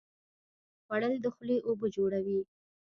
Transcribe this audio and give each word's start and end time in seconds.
خوړل 0.83 1.13
د 1.23 1.25
خولې 1.35 1.57
اوبه 1.67 1.87
جوړوي 1.95 2.39